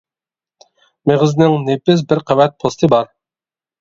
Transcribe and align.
مېغىزنىڭ 1.11 1.57
نېپىز 1.67 2.01
بىر 2.13 2.23
قەۋەت 2.31 2.57
پوستى 2.65 2.91
بار. 2.95 3.13